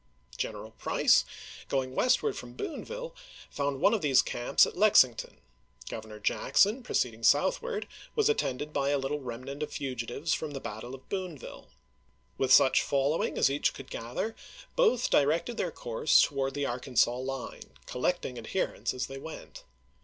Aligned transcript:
General 0.35 0.71
Price, 0.71 1.25
going 1.69 1.93
westward 1.93 2.35
from 2.35 2.53
Boonville, 2.55 3.13
found 3.51 3.79
one 3.81 3.93
of 3.93 4.01
these 4.01 4.23
camps 4.23 4.65
at 4.65 4.75
Lexington; 4.75 5.37
Governor 5.89 6.19
Jackson, 6.19 6.81
proceeding 6.81 7.21
southward, 7.21 7.87
was 8.15 8.27
attended 8.27 8.73
by 8.73 8.89
a 8.89 8.97
little 8.97 9.19
remnant 9.19 9.61
of 9.61 9.71
fugitives 9.73 10.33
from 10.33 10.53
the 10.53 10.59
battle 10.59 10.95
of 10.95 11.07
Boon 11.07 11.37
ville. 11.37 11.67
With 12.35 12.51
such 12.51 12.81
following 12.81 13.37
as 13.37 13.51
each 13.51 13.75
could 13.75 13.91
gather 13.91 14.35
both 14.75 15.11
directed 15.11 15.57
their 15.57 15.69
course 15.69 16.23
toward 16.23 16.55
the 16.55 16.65
Arkansas 16.65 17.17
line, 17.17 17.77
collecting 17.85 18.39
adherents 18.39 18.95
as 18.95 19.05
they 19.05 19.19
went. 19.19 19.63